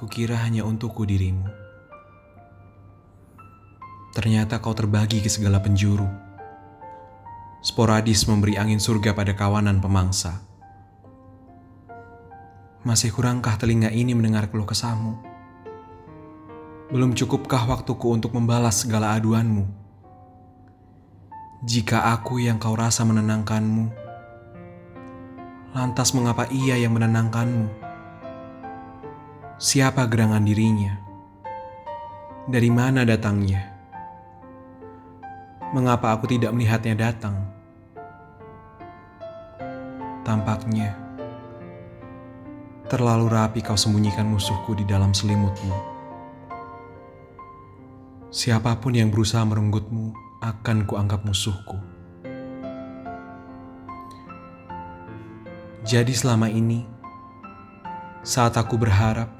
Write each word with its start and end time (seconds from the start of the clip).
Kukira 0.00 0.32
hanya 0.40 0.64
untukku 0.64 1.04
dirimu. 1.04 1.44
Ternyata 4.16 4.56
kau 4.56 4.72
terbagi 4.72 5.20
ke 5.20 5.28
segala 5.28 5.60
penjuru. 5.60 6.08
Sporadis 7.60 8.24
memberi 8.24 8.56
angin 8.56 8.80
surga 8.80 9.12
pada 9.12 9.36
kawanan 9.36 9.76
pemangsa. 9.76 10.40
Masih 12.80 13.12
kurangkah 13.12 13.60
telinga 13.60 13.92
ini 13.92 14.16
mendengar 14.16 14.48
keluh 14.48 14.64
kesahmu? 14.64 15.20
Belum 16.88 17.12
cukupkah 17.12 17.68
waktuku 17.68 18.08
untuk 18.08 18.32
membalas 18.32 18.80
segala 18.80 19.12
aduanmu? 19.20 19.68
Jika 21.68 22.08
aku 22.16 22.40
yang 22.40 22.56
kau 22.56 22.72
rasa 22.72 23.04
menenangkanmu, 23.04 23.92
lantas 25.76 26.16
mengapa 26.16 26.48
ia 26.48 26.80
yang 26.80 26.96
menenangkanmu? 26.96 27.89
Siapa 29.60 30.08
gerangan 30.08 30.40
dirinya? 30.40 30.96
Dari 32.48 32.72
mana 32.72 33.04
datangnya? 33.04 33.60
Mengapa 35.76 36.16
aku 36.16 36.32
tidak 36.32 36.56
melihatnya 36.56 36.96
datang? 36.96 37.44
Tampaknya 40.24 40.96
terlalu 42.88 43.28
rapi 43.28 43.60
kau 43.60 43.76
sembunyikan 43.76 44.32
musuhku 44.32 44.72
di 44.72 44.88
dalam 44.88 45.12
selimutmu. 45.12 45.76
Siapa 48.32 48.80
pun 48.80 48.96
yang 48.96 49.12
berusaha 49.12 49.44
merenggutmu 49.44 50.40
akan 50.40 50.88
kuanggap 50.88 51.20
musuhku. 51.28 51.76
Jadi 55.84 56.16
selama 56.16 56.48
ini, 56.48 56.80
saat 58.24 58.56
aku 58.56 58.80
berharap, 58.80 59.39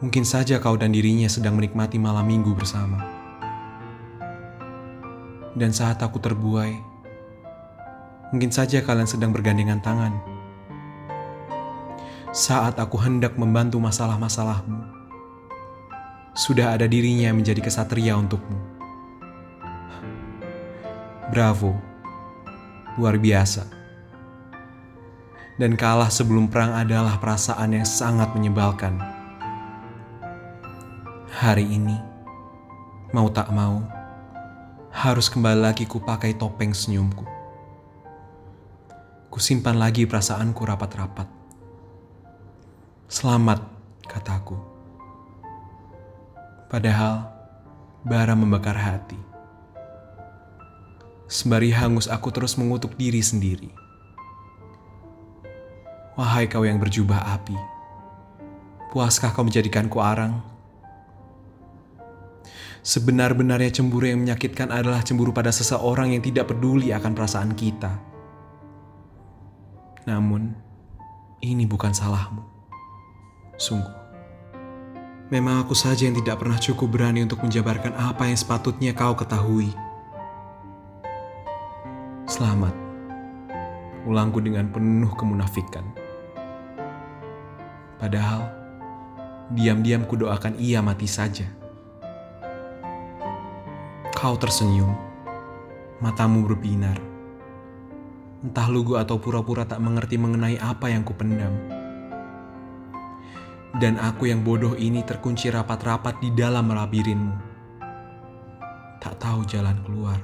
mungkin 0.00 0.24
saja 0.24 0.56
kau 0.56 0.80
dan 0.80 0.96
dirinya 0.96 1.28
sedang 1.28 1.60
menikmati 1.60 2.00
malam 2.00 2.24
minggu 2.24 2.56
bersama. 2.56 3.04
Dan 5.52 5.76
saat 5.76 6.00
aku 6.00 6.16
terbuai, 6.16 6.72
mungkin 8.32 8.48
saja 8.48 8.80
kalian 8.80 9.04
sedang 9.04 9.36
bergandengan 9.36 9.84
tangan. 9.84 10.16
Saat 12.32 12.80
aku 12.80 12.96
hendak 12.96 13.36
membantu 13.36 13.76
masalah-masalahmu, 13.76 14.80
sudah 16.32 16.80
ada 16.80 16.88
dirinya 16.88 17.28
yang 17.28 17.36
menjadi 17.36 17.60
kesatria 17.60 18.16
untukmu. 18.16 18.56
Bravo, 21.28 21.76
luar 22.96 23.20
biasa. 23.20 23.68
Dan 25.60 25.76
kalah 25.76 26.08
sebelum 26.08 26.48
perang 26.48 26.72
adalah 26.72 27.20
perasaan 27.20 27.76
yang 27.76 27.84
sangat 27.84 28.32
menyebalkan. 28.32 29.19
Hari 31.30 31.62
ini, 31.62 31.94
mau 33.14 33.30
tak 33.30 33.54
mau, 33.54 33.86
harus 34.90 35.30
kembali 35.30 35.62
lagi 35.62 35.86
ku 35.86 36.02
pakai 36.02 36.34
topeng 36.34 36.74
senyumku. 36.74 37.22
Kusimpan 39.30 39.78
lagi 39.78 40.10
perasaanku 40.10 40.58
rapat-rapat. 40.58 41.30
Selamat, 43.06 43.62
kataku. 44.10 44.58
Padahal, 46.66 47.30
bara 48.02 48.34
membakar 48.34 48.74
hati. 48.74 49.18
Sembari 51.30 51.70
hangus 51.70 52.10
aku 52.10 52.34
terus 52.34 52.58
mengutuk 52.58 52.98
diri 52.98 53.22
sendiri. 53.22 53.70
Wahai 56.18 56.50
kau 56.50 56.66
yang 56.66 56.82
berjubah 56.82 57.38
api, 57.38 57.54
puaskah 58.90 59.30
kau 59.30 59.46
menjadikanku 59.46 60.02
arang? 60.02 60.59
Sebenar-benarnya 62.80 63.76
cemburu 63.76 64.08
yang 64.08 64.24
menyakitkan 64.24 64.72
adalah 64.72 65.04
cemburu 65.04 65.36
pada 65.36 65.52
seseorang 65.52 66.16
yang 66.16 66.24
tidak 66.24 66.48
peduli 66.48 66.96
akan 66.96 67.12
perasaan 67.12 67.52
kita. 67.52 67.92
Namun, 70.08 70.56
ini 71.44 71.68
bukan 71.68 71.92
salahmu. 71.92 72.40
Sungguh. 73.60 74.00
Memang 75.28 75.60
aku 75.62 75.76
saja 75.76 76.08
yang 76.08 76.16
tidak 76.16 76.40
pernah 76.40 76.56
cukup 76.56 76.88
berani 76.88 77.20
untuk 77.22 77.44
menjabarkan 77.44 77.92
apa 78.00 78.26
yang 78.26 78.40
sepatutnya 78.40 78.96
kau 78.96 79.12
ketahui. 79.12 79.68
Selamat. 82.24 82.72
Ulangku 84.08 84.40
dengan 84.40 84.72
penuh 84.72 85.12
kemunafikan. 85.20 85.84
Padahal, 88.00 88.48
diam-diam 89.52 90.08
kudoakan 90.08 90.56
ia 90.56 90.80
mati 90.80 91.04
saja. 91.04 91.59
Kau 94.20 94.36
tersenyum, 94.36 94.92
matamu 95.96 96.44
berbinar. 96.44 97.00
Entah 98.44 98.68
lugu 98.68 99.00
atau 99.00 99.16
pura-pura 99.16 99.64
tak 99.64 99.80
mengerti 99.80 100.20
mengenai 100.20 100.60
apa 100.60 100.92
yang 100.92 101.08
kupendam. 101.08 101.48
Dan 103.80 103.96
aku 103.96 104.28
yang 104.28 104.44
bodoh 104.44 104.76
ini 104.76 105.00
terkunci 105.08 105.48
rapat-rapat 105.48 106.20
di 106.20 106.36
dalam 106.36 106.68
labirinmu. 106.68 107.32
Tak 109.00 109.24
tahu 109.24 109.40
jalan 109.48 109.80
keluar. 109.88 110.20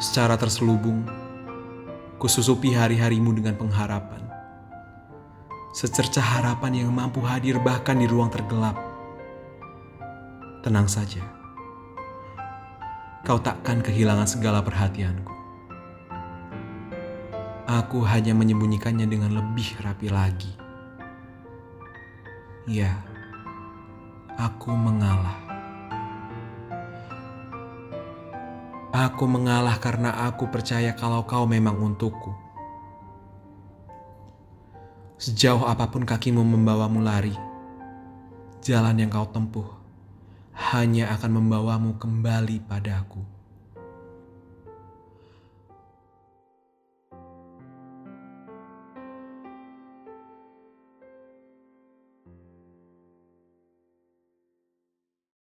Secara 0.00 0.40
terselubung, 0.40 1.04
kususupi 2.16 2.72
hari-harimu 2.72 3.28
dengan 3.36 3.60
pengharapan. 3.60 4.24
Secercah 5.76 6.24
harapan 6.40 6.80
yang 6.80 6.96
mampu 6.96 7.20
hadir 7.20 7.60
bahkan 7.60 8.00
di 8.00 8.08
ruang 8.08 8.32
tergelap. 8.32 8.85
Tenang 10.66 10.90
saja, 10.90 11.22
kau 13.22 13.38
takkan 13.38 13.78
kehilangan 13.86 14.26
segala 14.26 14.66
perhatianku. 14.66 15.30
Aku 17.70 18.02
hanya 18.02 18.34
menyembunyikannya 18.34 19.06
dengan 19.06 19.30
lebih 19.38 19.78
rapi 19.78 20.10
lagi. 20.10 20.50
Ya, 22.66 22.98
aku 24.34 24.74
mengalah. 24.74 25.38
Aku 28.90 29.30
mengalah 29.30 29.78
karena 29.78 30.26
aku 30.26 30.50
percaya 30.50 30.90
kalau 30.98 31.22
kau 31.30 31.46
memang 31.46 31.78
untukku. 31.78 32.34
Sejauh 35.14 35.62
apa 35.62 35.86
pun 35.86 36.02
kakimu 36.02 36.42
membawamu 36.42 37.06
lari, 37.06 37.38
jalan 38.66 38.98
yang 38.98 39.14
kau 39.14 39.30
tempuh 39.30 39.85
hanya 40.56 41.12
akan 41.12 41.36
membawamu 41.36 42.00
kembali 42.00 42.64
padaku. 42.64 43.35